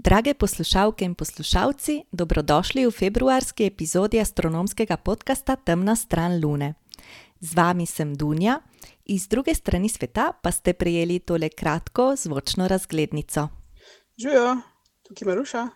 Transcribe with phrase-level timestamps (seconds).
[0.00, 6.74] Drage poslušalke in poslušalci, dobrodošli v februarski epizodi astronomskega podcasta Temna stran Lune.
[7.40, 8.60] Z vami sem Dunja,
[9.04, 13.48] iz druge strani sveta pa ste prejeli tole kratko zvočno razglednico.
[14.16, 14.56] Živijo,
[15.02, 15.68] tukaj je Maruša.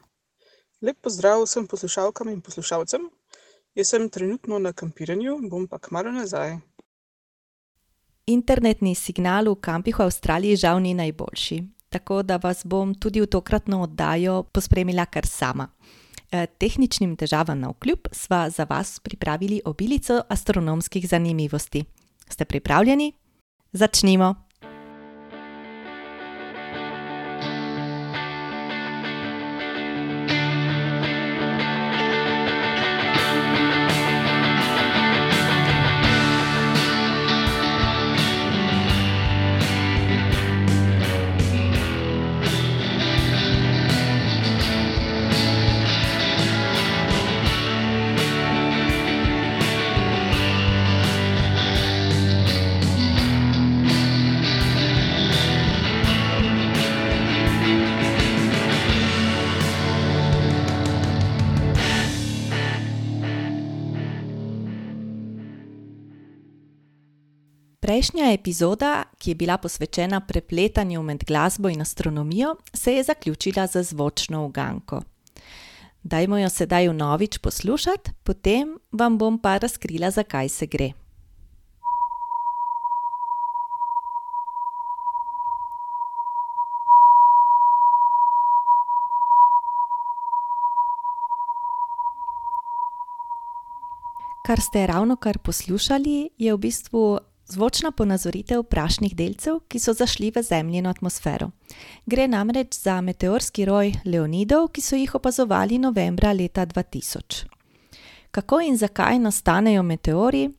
[0.80, 3.04] Lep pozdrav vsem poslušalkam in poslušalcem.
[3.75, 6.56] Jaz sem trenutno na kampiranju, bom pa kmalo nazaj.
[8.27, 11.59] Internetni signal v kampih v Avstraliji žal ni najboljši,
[11.95, 15.69] tako da vas bom tudi v tokratno oddajo pospremila kar sama.
[16.30, 21.85] Eh, Tehničnim težavam na vkljub sva za vas pripravili obilico astronomskih zanimivosti.
[22.29, 23.12] Ste pripravljeni?
[23.73, 24.44] Začnimo!
[67.94, 73.82] Prejšnja epizoda, ki je bila posvečena prepletanju med glasbo in astronomijo, se je zaključila z
[73.82, 75.03] zvočno uganko.
[76.03, 80.91] Dajmo jo sedaj vnovič poslušati, potem vam bom pa razkrila, za kaj se gre.
[94.47, 100.42] Kar ste ravnokar poslušali, je v bistvu zvočna ponazoritev prašnih delcev, ki so zašli v
[100.42, 101.50] Zemljino atmosfero.
[102.06, 107.44] Gre namreč za meteorski roj Leonidov, ki so jih opazovali novembra leta dva tisoč.
[108.31, 110.50] Kako in zakaj nastanejo meteorji?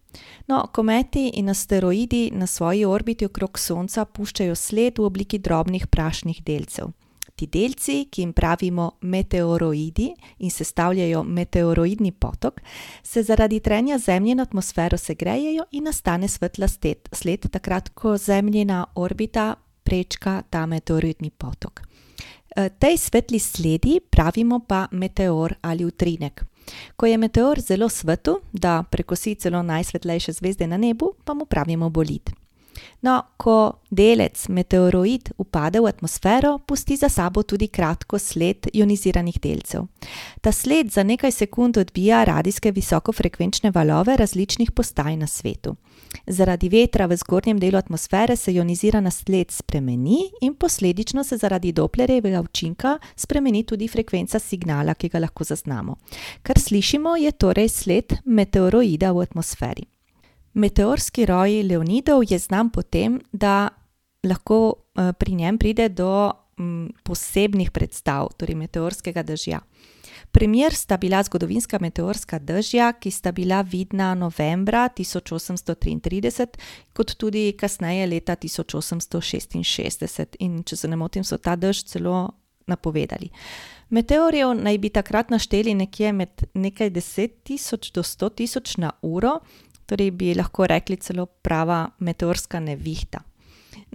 [0.47, 6.43] No, kometi in asteroidi na svoji orbiti okrog Sonca puščajo sled v obliki drobnih prašnih
[6.43, 6.93] delcev.
[7.35, 10.07] Ti delci, ki jim pravimo meteoroidi
[10.39, 12.61] in sestavljajo meteoroidni potok,
[13.03, 19.55] se zaradi trenja Zemljine atmosfero segrejejo in nastane svetla sled, sled takrat, ko Zemljina orbita
[19.83, 21.81] prečka ta meteoroidni potok.
[22.55, 26.45] Tej svetli sledi pravimo pa meteor ali utrinek.
[26.95, 31.89] Ko je meteor zelo svetel, da prekosi celo najsvetlejše zvezde na nebu, pa mu pravimo
[31.89, 32.31] bolid.
[33.01, 39.85] No, ko delec, meteoroid, upade v atmosfero, pusti za sabo tudi kratko sled ioniziranih delcev.
[40.41, 45.75] Ta sled za nekaj sekund odbija radijske visokofrekvenčne valove različnih postaj na svetu.
[46.27, 52.41] Zaradi vetra v zgornjem delu atmosfere se ionizirana sled spremeni in posledično se zaradi Dopplerjevega
[52.41, 55.95] učinka spremeni tudi frekvenca signala, ki ga lahko zaznamo.
[56.41, 59.94] Kar slišimo, je torej sled meteoroida v atmosferi.
[60.55, 63.69] Meteorski roj Leonidov je znan po tem, da
[64.23, 66.31] lahko pri njem pride do
[67.03, 69.59] posebnih predstav, torej meteorskega dežja.
[70.31, 76.57] Primer sta bila zgodovinska meteorska dežja, ki sta bila vidna novembra tisoč osemsto triintrideset
[76.95, 81.83] kot tudi kasneje leta tisoč osemsto šestinšestdeset, in če se ne motim, so ta dež
[81.91, 82.31] celo
[82.67, 83.29] napovedali.
[83.89, 89.37] Meteorjev naj bi takrat našteli nekje med nekaj deset tisoč do sto tisoč na uro,
[89.85, 93.23] torej bi lahko rekli celo prava meteorska nevihta.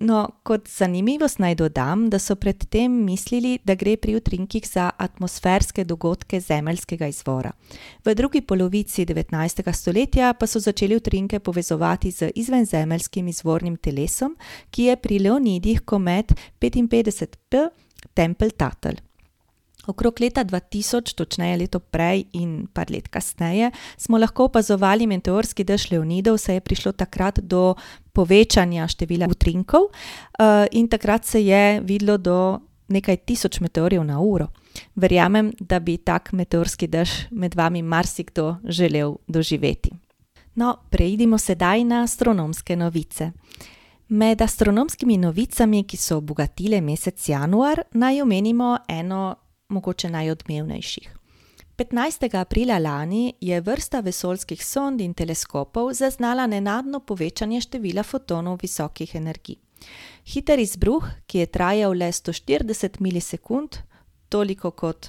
[0.00, 4.90] No, kot zanimivost naj dodam, da so pred tem mislili, da gre pri utrinkih za
[4.96, 7.52] atmosferske dogodke zemeljskega izvora.
[8.04, 14.36] V drugi polovici devetnajstega stoletja pa so začeli utrinke povezovati z izvenzemeljskim izvornim telesom,
[14.70, 17.68] ki je pri Leonidih komet petinpetdeset P
[18.14, 19.09] Tempeltatel.
[19.86, 25.64] Okrog leta dva tisoč, točneje leto prej in par let kasneje, smo lahko opazovali meteorski
[25.64, 27.74] dež Leonidov, saj je prišlo takrat do
[28.12, 29.88] povečanja števila utrinkov,
[30.72, 34.50] in takrat se je videlo do nekaj tisoč meteorjev na uro.
[34.94, 39.90] Verjamem, da bi tak meteorski dež med vami marsikdo želel doživeti.
[40.54, 43.32] No, preidimo sedaj na astronomske novice.
[44.08, 49.36] Med astronomskimi novicami, ki so obogatile mesec januar, naj omenimo eno
[49.70, 51.16] mogoče najodmevnejših.
[51.80, 59.14] Petnajstega aprila lani je vrsta vesoljskih sond in teleskopov zaznala nenadno povečanje števila fotonov visokih
[59.14, 59.56] energij.
[60.24, 63.80] Hiter izbruh, ki je trajal le sto štirideset milisekund,
[64.28, 65.08] toliko, kot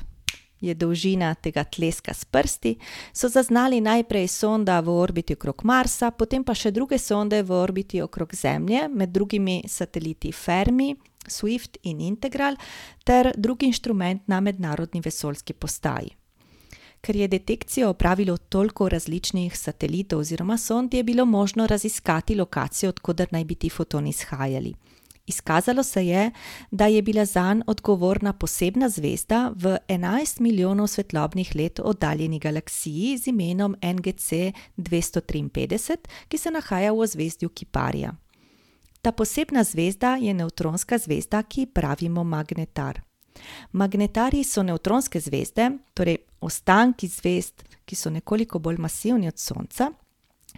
[0.61, 2.75] je dolžina tega tleska s prsti,
[3.13, 8.01] so zaznali najprej sonda v orbiti okrog Marsa, potem pa še druge sonde v orbiti
[8.01, 10.95] okrog Zemlje, med drugimi sateliti Fermi,
[11.27, 12.55] Swift in Integral
[13.03, 16.09] ter drugi inštrument na mednarodni vesoljski postaji.
[17.01, 22.99] Ker je detekcijo opravilo toliko različnih satelitov oziroma sond, je bilo možno raziskati lokacijo, od
[22.99, 24.73] koder naj bi ti fotoni izhajali.
[25.27, 26.31] Izkazalo se je,
[26.71, 33.27] da je bila zanj odgovorna posebna zvezda v enajst milijonov svetlobnih let oddaljeni galaksiji z
[33.27, 34.31] imenom NGC
[34.77, 38.15] dvesto triinpetdeset, ki se nahaja v ozvezdju Kiparija.
[39.01, 43.01] Ta posebna zvezda je nevtronska zvezda, ki ji pravimo magnetar.
[43.71, 49.91] Magnetarji so nevtronske zvezde, torej ostanki zvezd, ki so nekoliko bolj masivni od Sonca,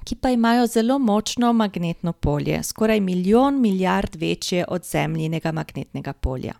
[0.04, 6.54] ki pa imajo zelo močno magnetno polje, skoraj milijon milijard večje od Zemljinega magnetnega polja.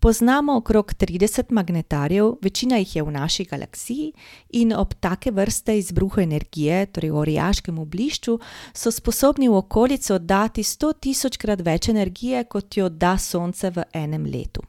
[0.00, 4.12] Poznamo okrog trideset magnetarjev, večina jih je v naši galaksiji,
[4.50, 8.38] in ob take vrste izbruhu energije, torej v orjaškem oblišču,
[8.72, 14.62] so sposobni v okolico oddati stotisočkrat več energije, kot jo odda Sonce v enem letu.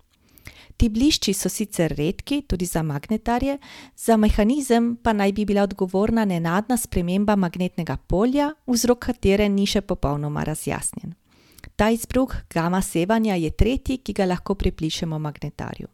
[0.79, 3.57] Ti blišči so sicer redki, tudi za magnetarje,
[3.95, 9.81] za mehanizem pa naj bi bila odgovorna nenadna sprememba magnetnega polja, vzrok katere ni še
[9.81, 11.18] popolnoma razjasnjen.
[11.75, 15.87] Ta izbruh gama sevanja je tretji, ki ga lahko pripišemo magnetarju.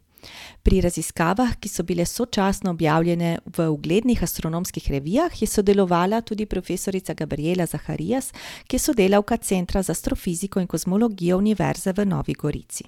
[0.62, 7.14] Pri raziskavah, ki so bile sočasno objavljene v uglednih astronomskih revijah, je sodelovala tudi profesorica
[7.14, 8.32] Gabrijela Zaharijas,
[8.66, 12.84] ki je sodelavka Centra za astrofiziko in kozmologijo Univerze v Novi Gorici.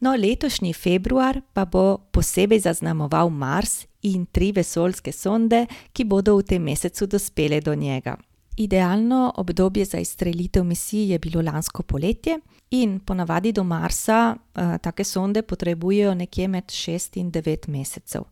[0.00, 6.42] No, letošnji februar pa bo posebej zaznamoval Mars in tri vesoljske sonde, ki bodo v
[6.42, 8.16] tem mesecu dospele do njega.
[8.56, 12.38] Idealno obdobje za izstrelitev misij je bilo lansko poletje
[12.70, 14.36] in ponavadi do Marsa,
[14.82, 18.22] take sonde potrebujejo nekje med šest in devet mesecev.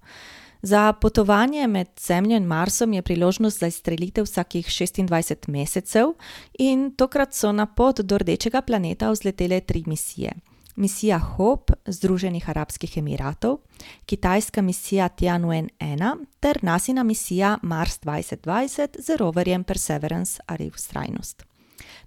[0.62, 6.14] Za potovanje med Zemljo in Marsom je priložnost za izstrelitev vsakih šestindvajset mesecev
[6.58, 10.32] in tokrat so na pot do rdečega planeta vzletele tri misije.
[10.76, 13.58] Misija Hope Združenih arabskih emiratov,
[14.06, 21.44] kitajska misija Tianwen ena ter Nasina misija Mars dvajset dvajset z roverjem Perseverance ali Vztrajnost.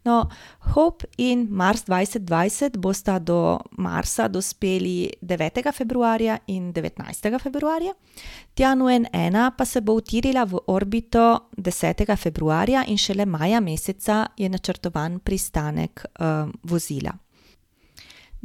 [0.05, 0.29] No,
[0.73, 7.93] Hope in Mars dvajset dvajset bosta do Marsa dospeli devetega februarja in devetnajstega februarja,
[8.53, 14.49] Tianwen ena pa se bo utirila v orbito desetega februarja in šele maja meseca je
[14.49, 16.05] načrtovan pristanek,
[16.63, 17.24] vozila.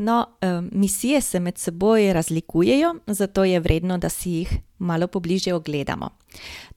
[0.00, 0.26] No,
[0.72, 6.08] misije se med seboj razlikujejo, zato je vredno, da si jih malo pobližje ogledamo.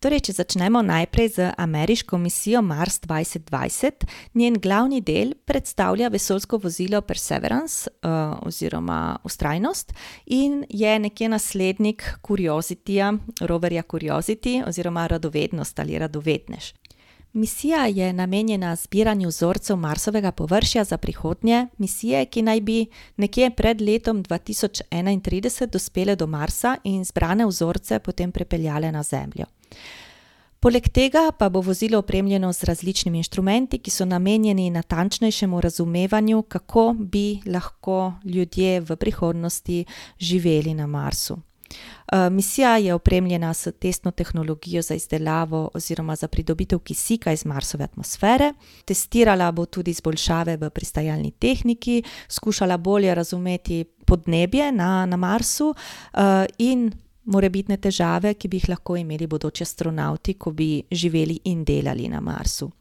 [0.04, 4.04] Torej, če začnemo najprej z ameriško misijo Mars dvajset dvajset,
[4.34, 7.88] njen glavni del predstavlja vesoljsko vozilo Perseverance,
[8.44, 9.94] oziroma Vztrajnost
[10.25, 16.74] in je nekje naslednik Curiosityja, roverja Curiosity oziroma Radovednost ali Radovednež.
[17.33, 22.85] Misija je namenjena zbiranju vzorcev Marsovega površja za prihodnje misije, ki naj bi
[23.18, 29.03] nekje pred letom dva tisoč enaintrideset dospele do Marsa in zbrane vzorce potem prepeljale na
[29.03, 29.45] Zemljo.
[30.59, 36.95] Poleg tega pa bo vozilo opremljeno z različnimi inštrumenti, ki so namenjeni natančnejšemu razumevanju, kako
[37.00, 39.86] bi lahko ljudje v prihodnosti
[40.19, 41.38] živeli na Marsu.
[42.31, 48.54] Misija je opremljena s testno tehnologijo za izdelavo oziroma za pridobitev kisika iz Marsove atmosfere,
[48.86, 55.74] testirala bo tudi izboljšave v pristajalni tehniki, skušala bolje razumeti podnebje na, na Marsu,
[56.58, 56.92] in
[57.24, 62.22] morebitne težave, ki bi jih lahko imeli bodoči astronavti, ko bi živeli in delali na
[62.22, 62.72] Marsu.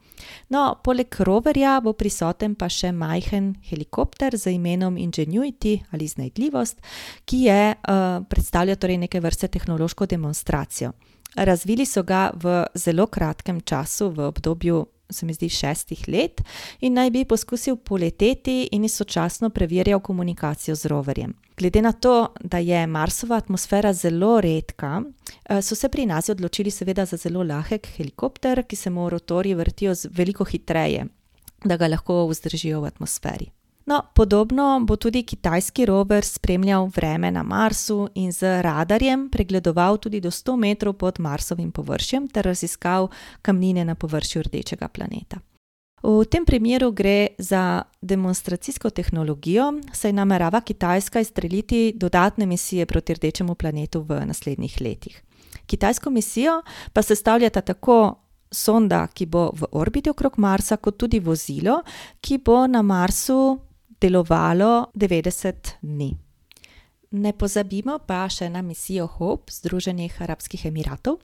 [0.48, 6.80] No, poleg roverja bo prisoten pa še majhen helikopter z imenom Ingenuity ali Iznajdljivost,
[7.24, 7.74] ki je,
[8.28, 10.92] predstavlja torej neke vrste tehnološko demonstracijo.
[11.36, 16.42] Razvili so ga v zelo kratkem času, v obdobju, se mi zdi, šestih let,
[16.80, 21.34] in naj bi poskusil poleteti in istočasno preverjal komunikacijo z roverjem.
[21.56, 25.02] Glede na to, da je Marsova atmosfera zelo redka,
[25.62, 29.94] so se pri Nasi odločili seveda za zelo lahek helikopter, ki se mu rotorji vrtijo
[30.10, 31.06] veliko hitreje,
[31.64, 33.50] da ga lahko vzdržijo v atmosferi.
[33.86, 40.20] No, podobno bo tudi kitajski rover spremljal vreme na Marsu in z radarjem pregledoval tudi
[40.20, 43.08] do sto metrov pod Marsovim površjem ter raziskal
[43.42, 45.38] kamnine na površju rdečega planeta.
[46.02, 53.54] V tem primeru gre za demonstracijsko tehnologijo, saj namerava Kitajska izstreliti dodatne misije proti rdečemu
[53.54, 55.22] planetu v naslednjih letih.
[55.66, 56.62] Kitajsko misijo
[56.92, 58.14] pa sestavljata tako
[58.50, 61.82] sonda, ki bo v orbiti okrog Marsa, kot tudi vozilo,
[62.20, 63.58] ki bo na Marsu
[64.02, 66.10] delovalo devetdeset dni.
[67.12, 71.20] Ne pozabimo pa še na misijo Hope Združenih arabskih emiratov,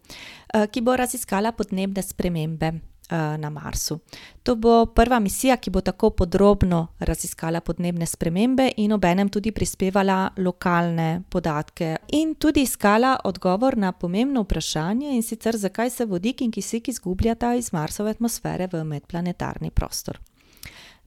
[0.52, 2.74] ki bo raziskala podnebne spremembe,
[3.10, 3.98] na Marsu.
[4.42, 10.30] To bo prva misija, ki bo tako podrobno raziskala podnebne spremembe in obenem tudi prispevala
[10.36, 16.50] lokalne podatke in tudi iskala odgovor na pomembno vprašanje, in sicer zakaj se vodik in
[16.50, 20.18] kisik izgubljata iz Marsove atmosfere v medplanetarni prostor.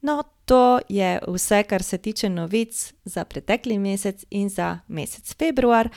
[0.01, 5.89] No, to je vse, kar se tiče novic za pretekli mesec in za mesec februar.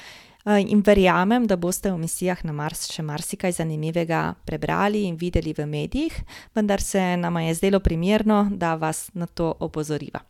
[0.45, 5.67] In verjamem, da boste o misijah na Mars še marsikaj zanimivega prebrali in videli v
[5.67, 6.21] medijih,
[6.55, 10.21] vendar se nama je zdelo primerno, da vas na to opozoriva.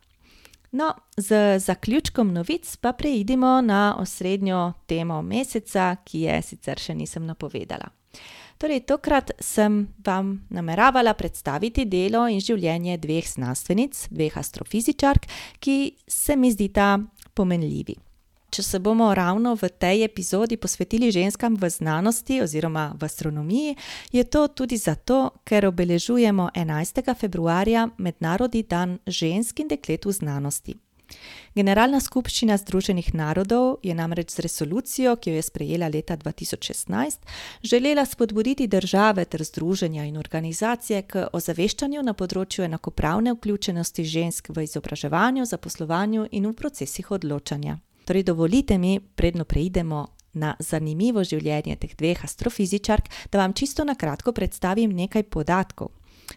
[0.71, 7.27] No, z zaključkom novic pa preidimo na osrednjo temo meseca, ki je sicer še nisem
[7.27, 7.91] napovedala.
[8.65, 15.27] Torej, tokrat sem vam nameravala predstaviti delo in življenje dveh znanstvenic, dveh astrofizičark,
[15.61, 15.75] ki
[16.09, 16.87] se mi zdita
[17.37, 17.93] pomenljivi.
[18.49, 23.75] Če se bomo ravno v tej epizodi posvetili ženskam v znanosti oziroma v astronomiji,
[24.09, 30.73] je to tudi zato, ker obeležujemo enajstega februarja mednarodni dan žensk in deklet v znanosti.
[31.55, 36.71] Generalna skupščina Združenih narodov je namreč z resolucijo, ki jo je sprejela leta dva tisoč
[36.71, 37.19] šestnajst,
[37.63, 44.67] želela spodbuditi države ter združenja in organizacije k ozaveščanju na področju enakopravne vključenosti žensk v
[44.67, 47.79] izobraževanju, zaposlovanju in v procesih odločanja.
[48.05, 53.95] Torej, dovolite mi, predno preidemo na zanimivo življenje teh dveh astrofizičark, da vam čisto na
[53.95, 55.89] kratko predstavim nekaj podatkov.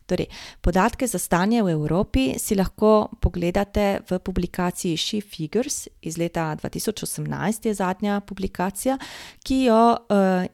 [0.07, 0.27] Torej,
[0.61, 6.69] podatke za stanje v Evropi si lahko pogledate v publikaciji She Figures iz leta dva
[6.69, 8.99] tisoč osemnajst je zadnja publikacija,
[9.45, 9.97] ki jo,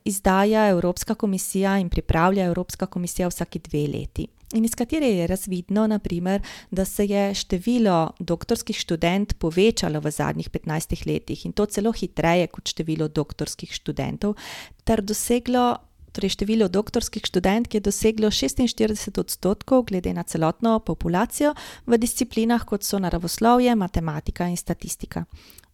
[0.05, 4.27] izdaja Evropska komisija in pripravlja Evropska komisija vsaki dve leti.
[4.55, 10.11] In iz katere je razvidno, na primer, da se je število doktorskih študentk povečalo v
[10.11, 14.37] zadnjih petnajstih letih, in to celo hitreje kot število doktorskih študentov,
[14.85, 15.77] ter doseglo,
[16.15, 21.55] torej število doktorskih študentk je doseglo šestinštirideset odstotkov glede na celotno populacijo
[21.87, 25.25] v disciplinah, kot so naravoslovje, matematika in statistika.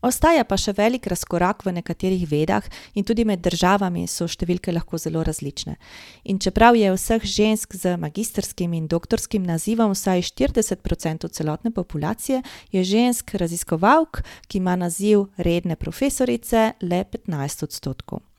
[0.00, 2.64] Ostaja pa še velik razkorak v nekaterih vedah
[2.97, 5.76] in tudi med državami so številke lahko zelo različne.
[6.25, 12.40] In čeprav je vseh žensk z magistrskim in doktorskim nazivom vsaj štirideset procentov celotne populacije,
[12.73, 18.30] je žensk raziskovalk, ki ima naziv redne profesorice, le petnajst odstotkov.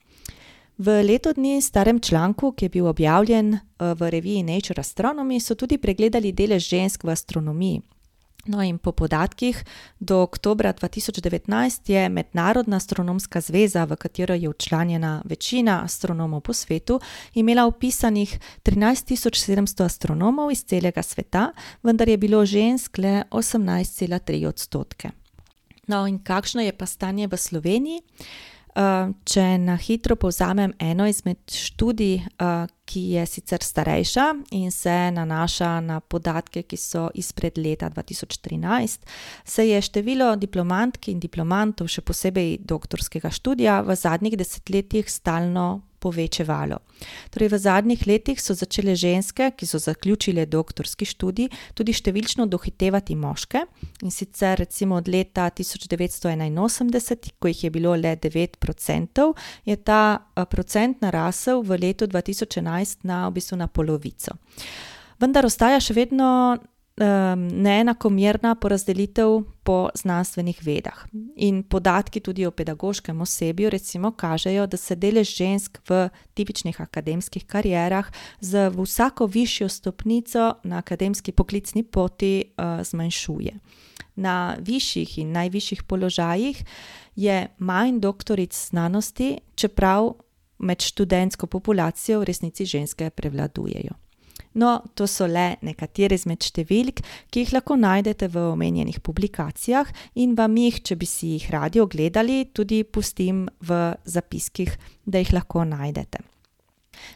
[0.78, 5.78] V letu dni starem članku, ki je bil objavljen, v reviji Nature Astronomy, so tudi
[5.78, 7.82] pregledali delež žensk v astronomiji.
[8.46, 9.64] No, in po podatkih
[10.00, 16.40] do oktobra dva tisoč devetnajst je Mednarodna astronomska zveza, v katero je včlanjena večina astronomov
[16.40, 16.98] po svetu,
[17.34, 17.70] imela
[19.06, 21.52] tisoč sedemsto astronomov iz celega sveta,
[21.82, 25.10] vendar je bilo žensk le osemnajst cela tri odstotke.
[25.86, 28.02] No, in kakšno je pa stanje v Sloveniji?
[28.72, 32.22] Če na hitro povzamem eno izmed študij,
[32.92, 34.24] ki je sicer starejša
[34.56, 39.06] in se nanaša na podatke, ki so izpred leta dva tisoč trinajst,
[39.44, 46.80] se je število diplomantk in diplomantov, še posebej doktorskega študija, v zadnjih desetletjih stalno povečevalo.
[47.30, 53.14] Torej v zadnjih letih so začele ženske, ki so zaključile doktorski študij, tudi številčno dohitevati
[53.18, 53.64] moške,
[54.02, 59.36] in sicer recimo od leta tisoč devetsto enainosemdeset, ko jih je bilo le devet procentov,
[59.64, 64.36] je ta, procent narasel v letu dva tisoč enajst na v bistvu na polovico.
[65.22, 66.58] Vendar ostaja še vedno,
[66.96, 71.06] neenakomerna porazdelitev po znanstvenih vedah.
[71.36, 77.46] In podatki tudi o pedagoškem osebju recimo kažejo, da se delež žensk v tipičnih akademskih
[77.46, 82.44] karierah z vsako višjo stopnico na akademski poklicni poti,
[82.82, 83.52] zmanjšuje.
[84.16, 86.64] Na višjih in najvišjih položajih
[87.16, 90.12] je manj doktoric znanosti, čeprav
[90.58, 93.94] med študentsko populacijo v resnici ženske prevladujejo.
[94.54, 97.00] No, to so le nekatere izmed številk,
[97.32, 99.88] ki jih lahko najdete v omenjenih publikacijah,
[100.20, 105.32] in vam jih, če bi si jih radi ogledali, tudi pustim v zapiskih, da jih
[105.32, 106.20] lahko najdete.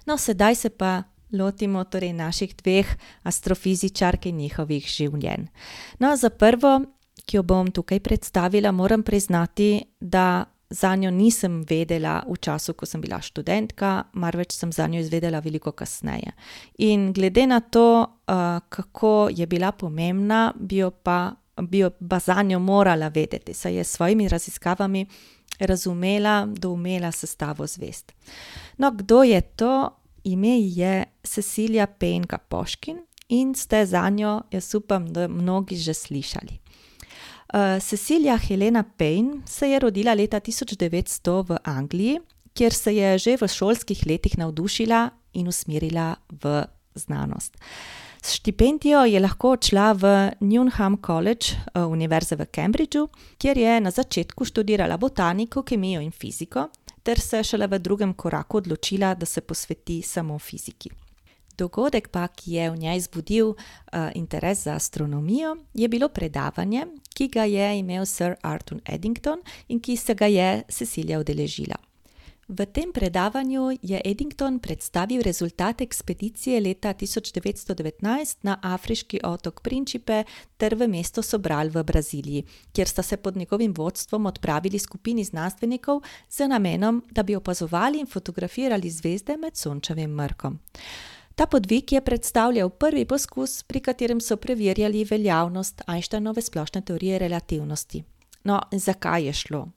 [0.09, 1.03] No, sedaj se pa
[1.37, 2.89] lotimo torej naših dveh
[3.29, 5.49] astrofizičark in njihovih življenj.
[6.01, 6.79] No, za prvo,
[7.27, 13.01] ki jo bom tukaj predstavila, moram priznati, da zanjo nisem vedela v času, ko sem
[13.01, 16.33] bila študentka, marveč sem zanjo izvedela veliko kasneje.
[16.79, 18.07] In glede na to,
[18.69, 23.85] kako je bila pomembna, bi jo pa, bi jo pa zanjo morala vedeti, saj je
[23.85, 25.07] s svojimi raziskavami
[25.59, 28.13] razumela, doumela sestavo zvezd.
[28.79, 29.91] No, kdo je to?
[30.25, 36.59] Ime je Cecilia Penka Poškin in ste zanjo, jaz upam, da mnogi že slišali.
[37.81, 42.19] Cecilia Helena Payne se je rodila leta tisoč devetsto v Angliji,
[42.53, 47.57] kjer se je že v šolskih letih navdušila in usmerila v znanost.
[48.23, 50.05] S štipendijo je lahko odšla v
[50.41, 51.57] Newnham College
[51.89, 53.09] Univerze v Cambridgeu,
[53.39, 56.69] kjer je na začetku študirala botaniko, kemijo in fiziko,
[57.03, 61.06] ter se šele v drugem koraku odločila, da se posveti samo fiziki.
[61.59, 63.55] Dogodek pa, ki je v njej zbudil
[64.15, 69.97] interes za astronomijo, je bilo predavanje, ki ga je imel sir Arthur Eddington in ki
[69.97, 71.77] se ga je Cecilia udeležila.
[72.49, 79.63] V tem predavanju je Eddington predstavil rezultate ekspedicije leta tisoč devetsto devetnajst na afriški otok
[79.63, 80.23] Principe
[80.57, 86.03] ter v mesto Sobral v Braziliji, kjer sta se pod njegovim vodstvom odpravili skupini znanstvenikov
[86.31, 90.59] z namenom, da bi opazovali in fotografirali zvezde med Sončevim mrkom.
[91.37, 98.03] Ta podvig je predstavljal prvi poskus, pri katerem so preverjali veljavnost Einsteinove splošne teorije relativnosti.
[98.45, 99.69] No, zakaj je šlo?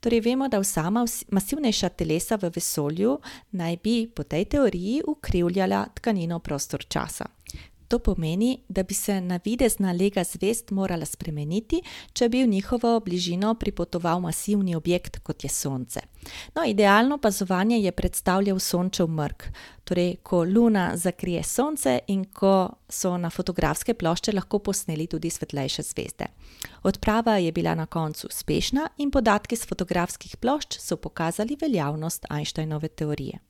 [0.00, 0.90] Torej vemo, da vsa
[1.28, 3.18] masivnejša telesa v vesolju
[3.50, 7.26] naj bi po tej teoriji ukrivljala tkanino prostor-časa.
[7.90, 11.80] To pomeni, da bi se navidezna lega zvezd morala spremeniti,
[12.14, 16.00] če bi v njihovo bližino pripotoval masivni objekt, kot je Sonce.
[16.54, 19.48] No, idealno opazovanje je predstavljal Sončev mrk,
[19.84, 25.82] torej ko Luna zakrije Sonce in ko so na fotografske plošče lahko posneli tudi svetlejše
[25.82, 26.30] zvezde.
[26.86, 32.88] Odprava je bila na koncu uspešna in podatki s fotografskih plošč so pokazali veljavnost Einsteinove
[32.88, 33.40] teorije.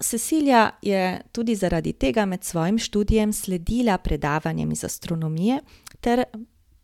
[0.00, 5.60] Cecilia je tudi zaradi tega med svojim študijem sledila predavanjem iz astronomije
[6.00, 6.24] ter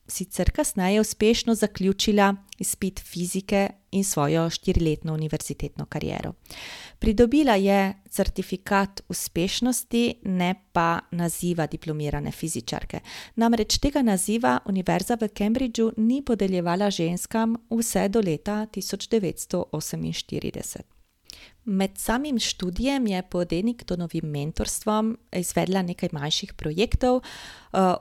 [0.09, 6.33] sicer kasneje uspešno zaključila izpit fizike in svojo štiriletno univerzitetno kariero.
[6.99, 13.01] Pridobila je certifikat uspešnosti, ne pa naziva diplomirane fizičarke.
[13.37, 20.98] Namreč tega naziva Univerza v Cambridgeu ni podeljevala ženskam vse do leta tisoč devetsto oseminštirideset.
[21.65, 27.21] Med samim študijem je pod Eddingtonovim mentorstvom izvedla nekaj manjših projektov,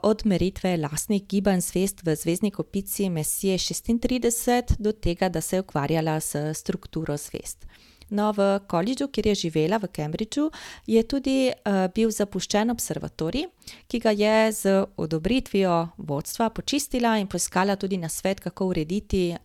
[0.02, 5.60] od meritve lastnih gibanj zvezd v zvezdni kopici Messier šestintrideset do tega, da se je
[5.60, 7.68] ukvarjala s strukturo zvezd.
[8.10, 10.50] No, v kolidžu, kjer je živela, v Cambridgeu,
[10.86, 11.50] je tudi,
[11.94, 13.48] bil zapuščen observatorij,
[13.88, 19.36] ki ga je z odobritvijo vodstva počistila in poiskala tudi nasvet, kako urediti,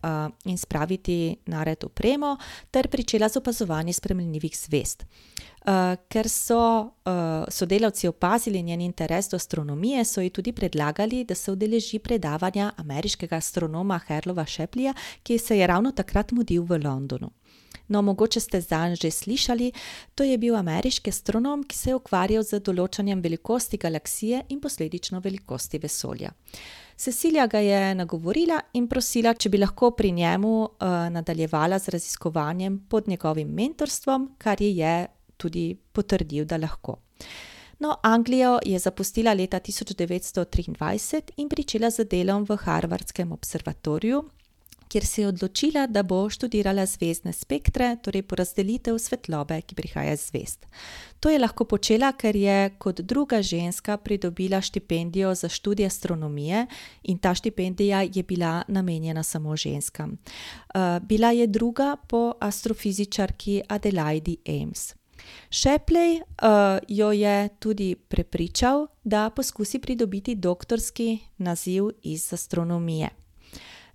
[0.46, 2.38] in spraviti nared opremo
[2.72, 5.04] ter pričela z opazovanji spremenljivih zvezd.
[6.10, 6.92] ker so,
[7.50, 13.36] sodelavci opazili njen interes do astronomije, so ji tudi predlagali, da se udeleži predavanja ameriškega
[13.36, 17.32] astronoma Harlowa Shapleya, ki se je ravno takrat mudil v Londonu.
[17.88, 19.72] No, mogoče ste zanj že slišali,
[20.16, 25.20] to je bil ameriški astronom, ki se je ukvarjal z določanjem velikosti galaksije in posledično
[25.20, 26.32] velikosti vesolja.
[26.96, 30.54] Cecilia ga je nagovorila in prosila, če bi lahko pri njemu,
[31.12, 37.00] nadaljevala z raziskovanjem pod njegovim mentorstvom, kar ji je tudi potrdil, da lahko.
[37.84, 44.22] No, Anglijo je zapustila leta tisoč devetsto triindvajset in pričela z delom v harvardskem observatoriju,
[44.94, 50.28] kjer se je odločila, da bo študirala zvezdne spektre, torej porazdelitev svetlobe, ki prihaja iz
[50.30, 50.68] zvezd.
[51.20, 56.68] To je lahko počela, ker je kot druga ženska pridobila štipendijo za študij astronomije,
[57.04, 60.18] in ta štipendija je bila namenjena samo ženskam.
[61.02, 64.94] bila je druga po astrofizičarki Adelaidi Ames.
[65.50, 66.22] Shapley,
[66.88, 73.23] jo je tudi prepričal, da poskusi pridobiti doktorski naziv iz astronomije.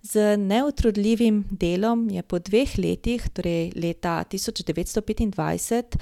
[0.01, 5.97] Z neutrudljivim delom je po dveh letih, torej leta tisoč devetsto petindvajset,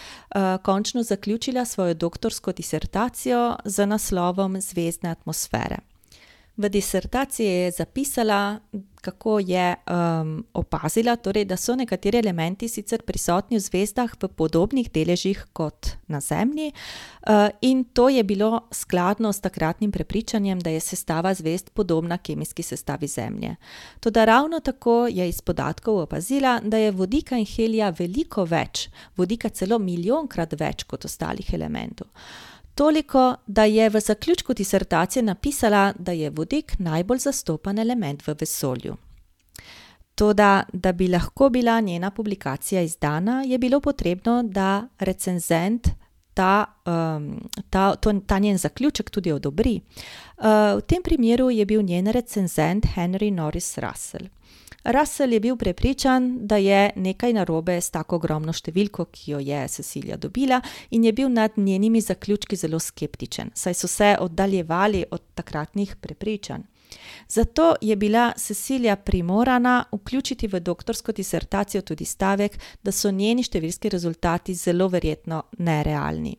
[0.63, 5.77] končno zaključila svojo doktorsko disertacijo z naslovom Zvezdne atmosfere.
[6.57, 8.59] V disertaciji je zapisala,
[9.01, 9.75] kako je,
[10.53, 16.19] opazila, torej da so nekateri elementi sicer prisotni v zvezdah v podobnih deležih kot na
[16.19, 16.71] Zemlji,
[17.61, 23.07] in to je bilo skladno s takratnim prepričanjem, da je sestava zvezd podobna kemijski sestavi
[23.07, 23.55] Zemlje.
[23.99, 29.49] Toda ravno tako je iz podatkov opazila, da je vodika in helija veliko več, vodika
[29.49, 32.07] celo milijonkrat več kot ostalih elementov.
[32.77, 38.97] Toliko, da je v zaključku disertacije napisala, da je vodik najbolj zastopan element v vesolju.
[40.15, 45.87] Toda da bi lahko bila njena publikacija izdana, je bilo potrebno, da recenzent
[46.33, 46.65] ta,
[47.69, 47.95] ta,
[48.27, 49.81] ta njen zaključek tudi odobri.
[50.75, 54.27] v tem primeru je bil njen recenzent Henry Norris Russell.
[54.87, 59.65] Russell je bil prepričan, da je nekaj narobe s tako ogromno številko, ki jo je
[59.67, 60.61] Cecilia dobila,
[60.95, 66.63] in je bil nad njenimi zaključki zelo skeptičen, saj so se oddaljevali od takratnih prepričanj.
[67.27, 73.91] Zato je bila Cecilia primorana vključiti v doktorsko disertacijo tudi stavek, da so njeni številski
[73.91, 76.37] rezultati zelo verjetno nerealni.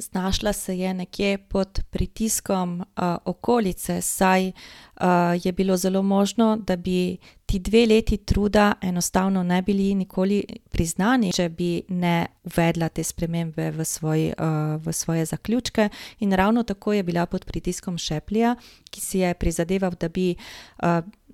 [0.00, 2.84] Znašla se je nekje pod pritiskom uh,
[3.24, 5.04] okolice, saj uh,
[5.44, 11.32] je bilo zelo možno, da bi ti dve leti truda enostavno ne bili nikoli priznani,
[11.32, 15.88] če bi ne uvedla te spremembe v, svoj, uh, v svoje zaključke.
[16.18, 18.56] In ravno tako je bila pod pritiskom Šeplija,
[18.90, 20.34] ki si je prizadeval, da bi.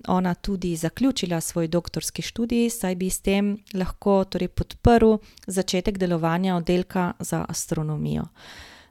[0.08, 6.56] Ona tudi zaključila svoj doktorski študij, saj bi s tem lahko torej, podprl začetek delovanja
[6.56, 8.24] oddelka za astronomijo.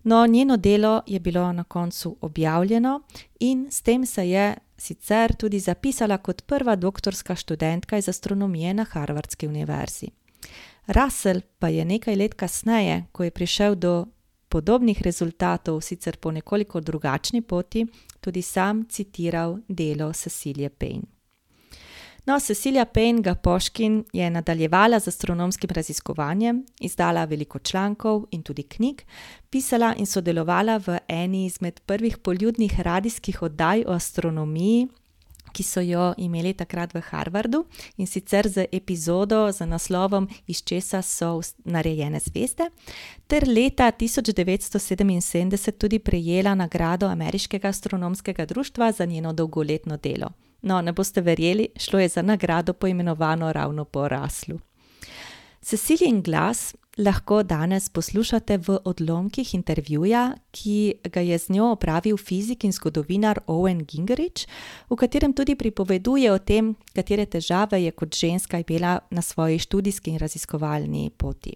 [0.03, 3.01] No, njeno delo je bilo na koncu objavljeno
[3.39, 8.83] in s tem se je sicer tudi zapisala kot prva doktorska študentka iz astronomije na
[8.83, 10.07] Harvardski univerzi.
[10.87, 14.05] Russell pa je nekaj let kasneje, ko je prišel do
[14.55, 17.83] podobnih rezultatov, sicer po nekoliko drugačni poti,
[18.23, 21.11] tudi sam citiral delo Cecilije Payne.
[22.25, 29.03] No, Cecilija Payne Gapoškin je nadaljevala z astronomskim raziskovanjem, izdala veliko člankov in tudi knjig,
[29.49, 34.87] pisala in sodelovala v eni izmed prvih poljudnih radijskih oddaj o astronomiji,
[35.55, 37.63] ki so jo imeli takrat v Harvardu
[37.97, 42.69] in sicer z epizodo z naslovom Iz česa so narejene zvezde,
[43.27, 50.29] ter leta 1977 tudi prejela nagrado Ameriškega astronomskega društva za njeno dolgoletno delo.
[50.61, 54.59] No, ne boste verjeli, šlo je za nagrado poimenovano ravno po Raslu.
[55.61, 62.63] Cecilijin glas lahko danes poslušate v odlomkih intervjuja, ki ga je z njo opravil fizik
[62.63, 64.47] in zgodovinar Owen Gingerich,
[64.89, 70.11] v katerem tudi pripoveduje o tem, katere težave je kot ženska imela na svoji študijski
[70.11, 71.55] in raziskovalni poti.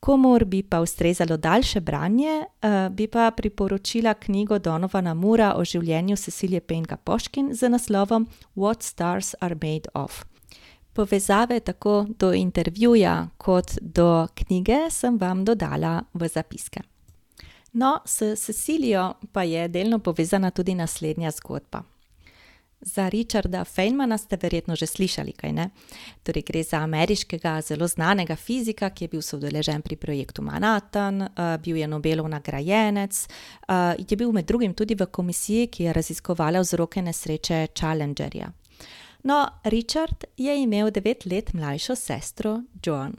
[0.00, 2.44] Komor bi pa ustrezalo daljše branje,
[2.90, 9.34] bi pa priporočila knjigo Donovana Mura o življenju Cecilije Penka Poškin z naslovom What Stars
[9.40, 10.29] Are Made Of.
[10.92, 16.80] Povezave tako do intervjuja kot do knjige sem vam dodala v zapiske.
[17.72, 21.82] No, s Cecilijo pa je delno povezana tudi naslednja zgodba.
[22.80, 25.66] Za Richarda Feynmana ste verjetno že slišali, kaj ne?
[26.24, 31.28] Torej, gre za ameriškega zelo znanega fizika, ki je bil sodeležen pri projektu Manhattan,
[31.62, 33.26] bil je Nobelov nagrajenec,
[33.98, 38.48] je bil med drugim tudi v komisiji, ki je raziskovala vzroke nesreče Challengerja.
[39.22, 43.16] No, Richard je imel devet let mlajšo sestro Joan.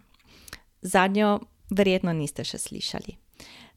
[0.81, 3.17] Za njo verjetno niste še slišali.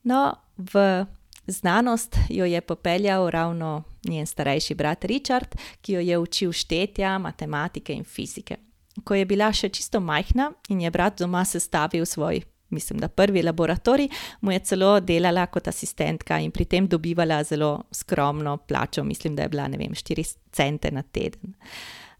[0.08, 1.04] No, v
[1.46, 7.92] znanost jo je popeljal ravno njen starejši brat Richard, ki jo je učil štetja, matematike
[7.92, 8.56] in fizike.
[9.04, 13.42] Ko je bila še čisto majhna in je brat doma sestavil svoj, mislim, da prvi
[13.42, 14.08] laboratorij,
[14.40, 19.42] mu je celo delala kot asistentka in pri tem dobivala zelo skromno plačo, mislim, da
[19.42, 21.54] je bila, ne vem, 4 cente na teden.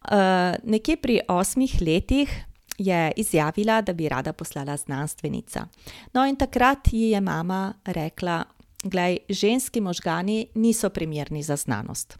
[0.04, 2.44] Uh, nekje pri osmih letih
[2.78, 5.66] je izjavila, da bi rada postala znanstvenica.
[6.12, 8.44] No, in takrat ji je mama rekla:
[8.84, 12.18] Glej, ženski možgani niso primerni za znanost.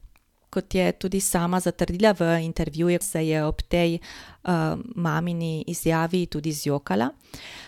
[0.51, 4.51] Kot je tudi sama zatrdila v intervjuju, se je ob tej uh,
[4.97, 7.11] mamini izjavi tudi zjokala,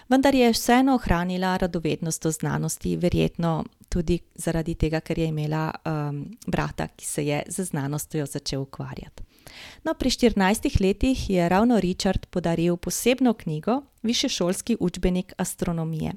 [0.08, 6.24] vendar je vseeno ohranila radovednost do znanosti, verjetno tudi zaradi tega, ker je imela um,
[6.46, 9.25] brata, ki se je z znanostjo začel ukvarjati.
[9.86, 16.12] No, pri 14 letih je ravno Richard podaril posebno knjigo, višešolski učbenik astronomije.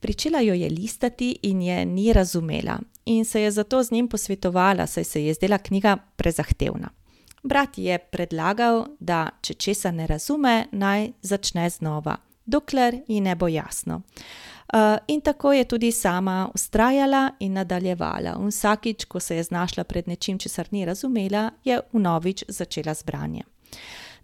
[0.00, 4.86] Pričela jo je listati in je ni razumela, in se je zato z njim posvetovala,
[4.86, 6.88] saj se je zdela knjiga prezahtevna.
[7.42, 13.48] Brat je predlagal, da če česa ne razume, naj začne znova, dokler ji ne bo
[13.48, 14.02] jasno.
[14.66, 18.36] Uh, in tako je tudi sama ustrajala in nadaljevala.
[18.40, 23.04] In vsakič, ko se je znašla pred nečim, česar ni razumela, je vnovič začela z
[23.04, 23.46] branjem.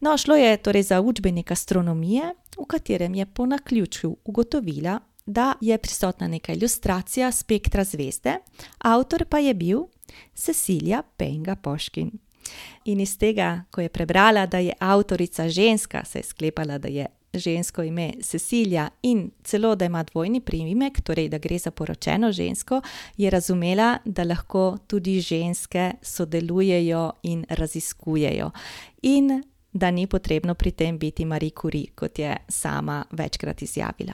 [0.00, 5.78] No, šlo je torej za učbenik astronomije, v katerem je po naključju ugotovila, da je
[5.78, 8.38] prisotna neka ilustracija spektra zvezde,
[8.78, 9.85] avtor pa je bil
[10.35, 12.11] Cecilija Penga Poškin.
[12.85, 17.07] In iz tega, ko je prebrala, da je avtorica ženska, se je sklepala, da je
[17.35, 22.81] žensko ime Cecilija in celo da ima dvojni priimek, torej da gre za poročeno žensko,
[23.16, 28.51] je razumela, da lahko tudi ženske sodelujejo in raziskujejo.
[29.03, 29.42] In
[29.73, 34.12] da ni potrebno pri tem biti Marie Curie, kot je sama večkrat izjavila.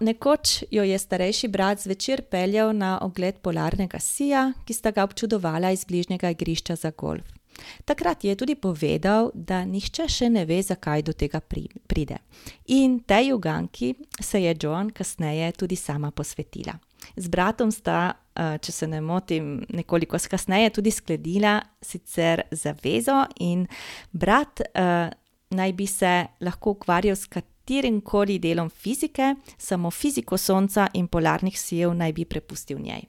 [0.00, 5.70] Nekoč jo je starejši brat zvečer peljal na ogled polarnega sija, ki sta ga občudovala
[5.70, 7.41] iz bližnjega igrišča za golf.
[7.84, 12.18] Takrat je tudi povedal, da nihče še ne ve, zakaj do tega pride.
[12.66, 16.78] In tej uganki se je Joan kasneje tudi sama posvetila.
[17.16, 23.66] Z bratom sta, eh, če se ne motim, nekoliko kasneje tudi sklenila sicer zavezo, in
[24.12, 25.10] brat uh,
[25.50, 31.58] naj bi se lahko ukvarjal s katerim koli delom fizike, samo fiziko Sonca in polarnih
[31.60, 33.02] sijev naj bi prepustil njej.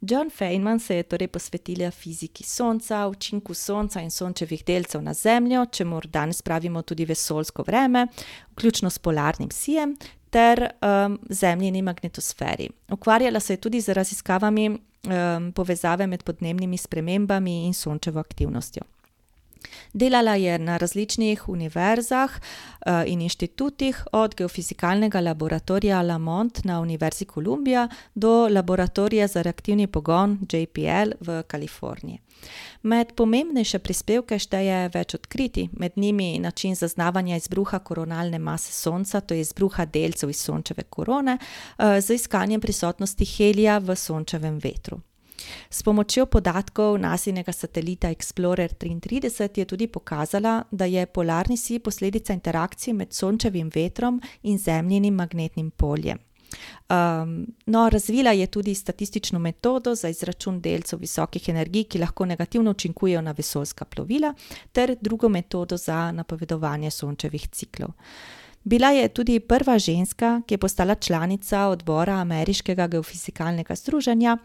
[0.00, 5.66] John Feynman se je torej posvetila fiziki Sonca, učinku Sonca in Sončevih delcev na Zemljo,
[5.66, 8.06] čemur danes pravimo tudi vesoljsko vreme,
[8.52, 9.96] vključno s polarnim sijem
[10.30, 12.70] ter um, Zemljini magnetosferi.
[12.92, 18.82] Ukvarjala se je tudi z raziskavami um, povezave med podnebnimi spremembami in Sončevo aktivnostjo.
[19.92, 22.30] Delala je na različnih univerzah
[23.06, 31.12] in inštitutih, od Geofizikalnega laboratorija Lamont na Univerzi Columbia do laboratorija za reaktivni pogon JPL
[31.20, 32.18] v Kaliforniji.
[32.82, 39.34] Med pomembnejše prispevke šteje več odkritij, med njimi način zaznavanja izbruha koronalne mase Sonca, to
[39.34, 41.38] je izbruha delcev iz Sončeve korone,
[41.78, 45.00] z iskanjem prisotnosti helija v Sončevem vetru.
[45.70, 52.32] S pomočjo podatkov Nasinega satelita Explorer triintrideset je tudi pokazala, da je polarni sij posledica
[52.32, 56.18] interakcije med Sončevim vetrom in Zemljinim magnetnim poljem.
[57.66, 63.20] no, razvila je tudi statistično metodo za izračun delcev visokih energij, ki lahko negativno učinkujejo
[63.20, 64.34] na vesoljska plovila,
[64.72, 67.90] ter drugo metodo za napovedovanje Sončevih ciklov.
[68.64, 74.36] Bila je tudi prva ženska, ki je postala članica odbora Ameriškega geofizikalnega združenja,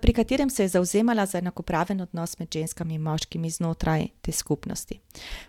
[0.00, 5.00] pri katerem se je zavzemala za enakopraven odnos med ženskami in moškimi znotraj te skupnosti.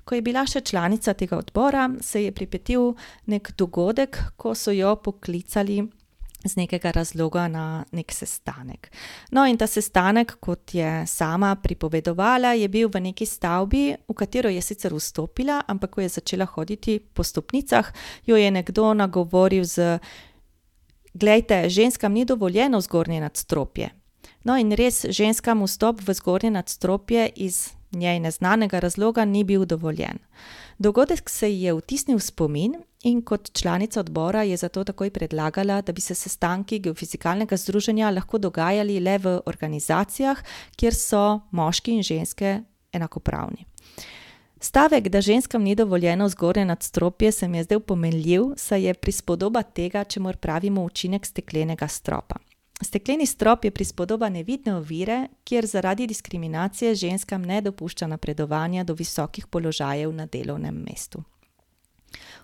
[0.06, 2.94] Ko je bila še članica tega odbora, se je pripetil
[3.26, 5.84] neki dogodek, ko so jo poklicali
[6.46, 8.92] z nekega razloga na neki sestanek.
[9.32, 14.50] No, in ta sestanek, kot je sama pripovedovala, je bil v neki stavbi, v katero
[14.50, 17.94] je sicer vstopila, ampak ko je začela hoditi po stopnicah,
[18.26, 20.00] jo je nekdo nagovoril z:
[21.14, 23.90] "Glejte, ženskam ni dovoljeno v zgornje nadstropje."
[24.44, 30.20] No, in res, ženskam vstop v zgornje nadstropje iz njej neznanega razloga ni bil dovoljen.
[30.78, 35.82] Dogodek se ji je vtisnil v spomin in kot članica odbora je zato takoj predlagala,
[35.82, 40.42] da bi se sestanki Geofizikalnega združenja lahko dogajali le v organizacijah,
[40.76, 42.62] kjer so moški in ženske
[42.94, 43.66] enakopravni.
[44.60, 48.94] Stavek, da ženskam ni dovoljeno v zgornje nadstropje, se mi je zdel pomenljiv, saj je
[48.94, 52.36] prispodoba tega, čemur pravimo učinek steklenega stropa.
[52.82, 59.48] Stekleni strop je prispodoba nevidne ovire, kjer zaradi diskriminacije ženskam ne dopušča napredovanja do visokih
[59.48, 61.24] položajev na delovnem mestu.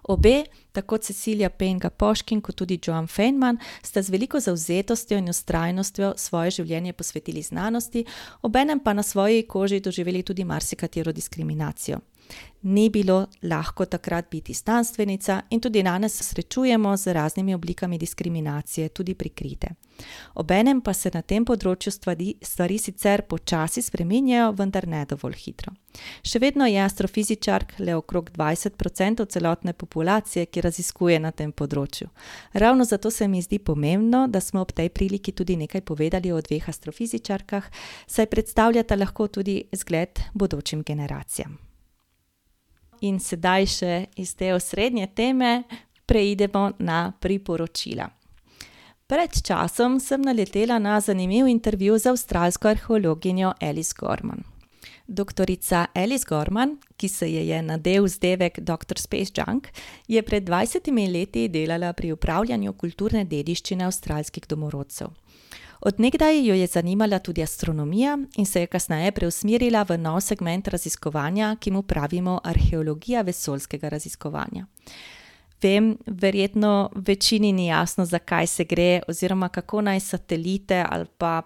[0.03, 6.13] Obe, tako Cecilia Penga Poškin kot tudi John Feynman, sta z veliko zavzetostjo in vztrajnostjo
[6.17, 8.05] svoje življenje posvetili znanosti,
[8.41, 11.99] obenem pa na svoji koži doživeli tudi marsikatero diskriminacijo.
[12.61, 18.89] Ni bilo lahko takrat biti znanstvenica in tudi danes se srečujemo z raznimi oblikami diskriminacije,
[18.89, 19.67] tudi prikrite.
[20.33, 25.73] Obenem pa se na tem področju stvari, stvari sicer počasi spreminjajo, vendar ne dovolj hitro.
[26.23, 32.11] Še vedno je astrofizičark le okrog dvajset procentov celotne populacije, ki raziskuje na tem področju.
[32.53, 36.41] Ravno zato se mi zdi pomembno, da smo ob tej priliki tudi nekaj povedali o
[36.41, 37.73] dveh astrofizičarkah,
[38.07, 41.70] saj predstavljata lahko tudi zgled bodočim generacijam.
[43.01, 45.63] In sedaj še iz te osrednje teme
[46.05, 48.09] preidemo na priporočila.
[49.11, 54.43] Pred časom sem naletela na zanimiv intervju z avstralsko arheologinjo Alice Gorman.
[55.07, 59.67] Doktorica Alice Gorman, ki se ji je nadel vzdevek Doctor Space Junk,
[60.07, 65.11] je pred dvajsetimi leti delala pri upravljanju kulturne dediščine avstralskih domorodcev.
[65.81, 70.67] Od nekdaj jo je zanimala tudi astronomija in se je kasneje preusmerila v nov segment
[70.67, 74.65] raziskovanja, ki mu pravimo arheologija vesoljskega raziskovanja.
[75.61, 81.41] Vem, verjetno večini ni jasno, za kaj se gre oziroma kako naj satelite ali pa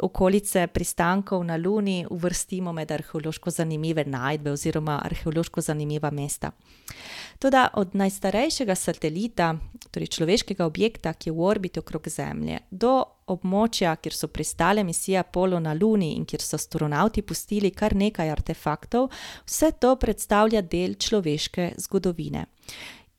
[0.00, 6.50] okolice pristankov na Luni uvrstimo med arheološko zanimive najdbe oziroma arheološko zanimiva mesta.
[7.38, 9.54] Toda od najstarejšega satelita,
[9.90, 15.18] torej človeškega objekta, ki je v orbiti okrog Zemlje, do območja, kjer so pristale misije
[15.18, 19.10] Apollo na Luni in kjer so astronavti pustili kar nekaj artefaktov,
[19.46, 22.46] vse to predstavlja del človeške zgodovine.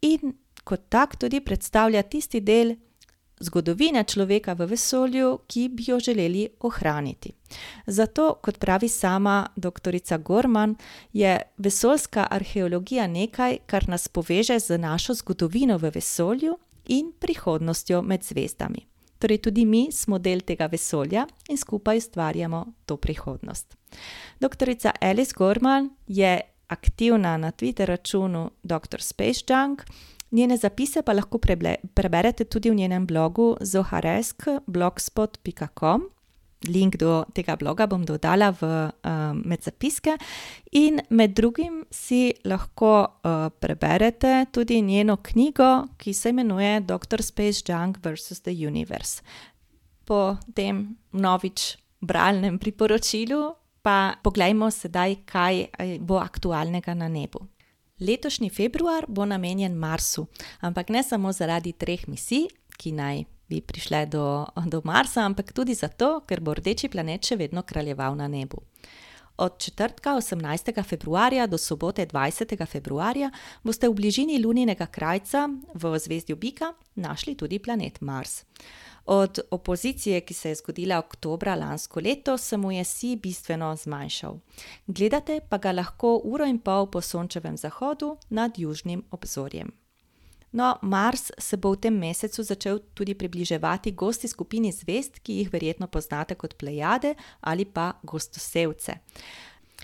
[0.02, 0.34] In
[0.64, 2.76] kot tak tudi predstavlja tisti del
[3.40, 7.34] zgodovine človeka v vesolju, ki bi jo želeli ohraniti.
[7.88, 10.76] Zato, kot pravi sama doktorica Gorman,
[11.14, 16.58] je vesoljska arheologija nekaj, kar nas poveže z našo zgodovino v vesolju
[16.88, 18.86] in prihodnostjo med zvezdami.
[19.20, 23.78] Torej tudi mi smo del tega vesolja in skupaj ustvarjamo to prihodnost.
[24.40, 29.84] Doktorica Alice Gorman je aktivna na Twitter računu Doctor Space Junk,
[30.32, 31.40] njene zapise pa lahko
[31.94, 36.10] preberete tudi v njenem blogu zoroastrique blogspot pika com.
[36.66, 40.18] link do tega bloga bom dodala v, uh, med zapiske.
[40.72, 47.22] In med drugim si lahko uh, preberete tudi njeno knjigo, ki se imenuje Dr.
[47.22, 48.42] Space Junk vs.
[48.42, 49.22] The Universe.
[50.06, 55.66] Po tem novič bralnem priporočilu pa poglejmo sedaj, kaj
[56.00, 57.46] bo aktualnega na nebu.
[58.00, 60.28] Letošnji februar bo namenjen Marsu,
[60.62, 62.46] ampak ne samo zaradi treh misij,
[62.78, 67.40] ki naj bi prišle do, do Marsa, ampak tudi zato, ker bo rdeči planet še
[67.40, 68.62] vedno kraljeval na nebu.
[69.38, 70.84] Od četrtka 18.
[70.84, 72.66] februarja do sobote 20.
[72.66, 73.32] februarja
[73.64, 78.44] boste v bližini luninega krajca v zvezdju Bika našli tudi planet Mars.
[79.08, 84.40] Od opozicije, ki se je zgodila oktobra lansko leto, se mu je si bistveno zmanjšal.
[84.88, 89.72] Gledate pa ga lahko uro in pol po sončevem zahodu nad južnim obzorjem.
[90.52, 95.52] No, Mars se bo v tem mesecu začel tudi približevati gosti skupini zvest, ki jih
[95.54, 99.00] verjetno poznate kot Plejade ali pa Gostosevce.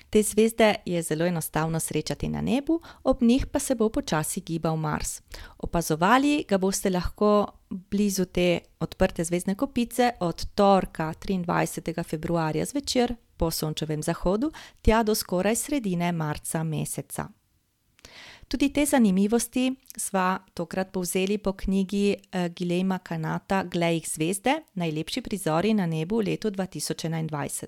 [0.10, 4.76] Te zvezde je zelo enostavno srečati na nebu, ob njih pa se bo počasi gibal
[4.76, 5.22] Mars.
[5.58, 12.04] Opazovali ga boste lahko blizu te odprte zvezdne kopice od torka 23.
[12.04, 17.28] februarja zvečer po sončevem zahodu tja do skoraj sredine marca meseca.
[18.54, 25.22] Tudi te zanimivosti sva tokrat povzeli po knjigi uh, Gilema Kanata Glej jih zvezde, najlepši
[25.26, 27.66] prizori na nebu v letu 2021.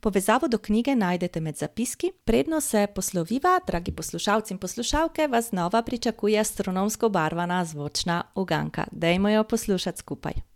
[0.00, 2.10] Povezavo do knjige najdete med zapiski.
[2.24, 8.86] Predno se posloviva, dragi poslušalci in poslušalke, vas znova pričakuje astronomsko barvana zvočna uganka.
[8.92, 10.51] Dajmo jo poslušati skupaj.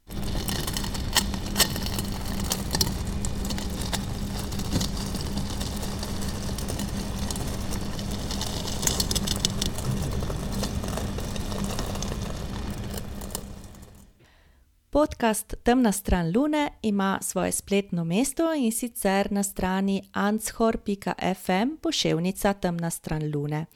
[14.97, 22.91] Podcast Temna stran Lune ima svoje spletno mesto in sicer na strani anshor.fm pošiljka Temna
[22.91, 23.67] stran Lune.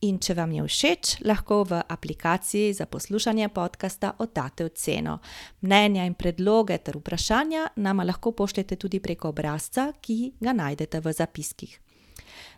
[0.00, 5.18] In če vam je všeč, lahko v aplikaciji za poslušanje podcasta oddate oceno.
[5.60, 11.12] Mnenja in predloge ter vprašanja nama lahko pošljete tudi preko obrazca, ki ga najdete v
[11.12, 11.80] zapiskih.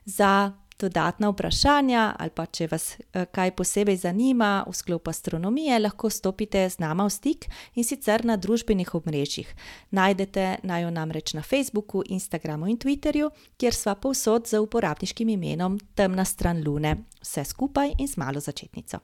[0.04, 0.52] Za
[0.82, 6.66] dodatna vprašanja ali pa če vas eh, kaj posebej zanima v sklopu astronomije, lahko stopite
[6.70, 9.48] z nama v stik in sicer na družbenih omrežjih.
[9.90, 15.80] Najdete naj jo namreč na Facebooku, Instagramu in Twitterju, kjer sva povsod z uporabniškim imenom
[15.94, 19.00] Temna stran Lune, vse skupaj in z malo začetnico.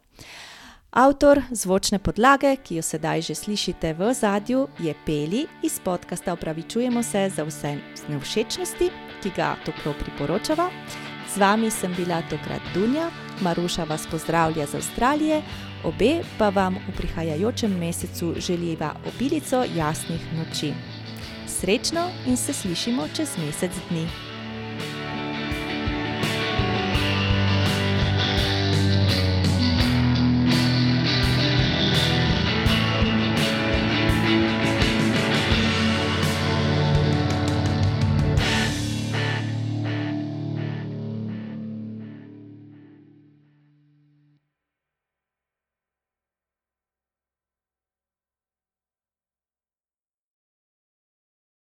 [0.90, 7.02] Avtor zvočne podlage, ki jo sedaj že slišite v zadju, je Peli iz podcasta Opravičujemo
[7.02, 7.76] se za vse
[8.08, 8.90] nevšečnosti,
[9.22, 10.70] ki ga toplo priporočava.
[11.38, 15.42] Z vami sem bila tokrat Dunja, Maruša vas pozdravlja z Avstralije,
[15.86, 20.72] obe pa vam v prihajajočem mesecu želiva obilico jasnih noči.
[21.46, 24.27] Srečno in se slišimo čez mesec dni.